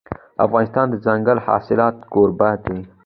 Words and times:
افغانستان 0.45 0.85
د 0.89 0.93
دځنګل 1.03 1.37
حاصلات 1.45 1.95
کوربه 2.13 2.49
دی. 2.63 2.79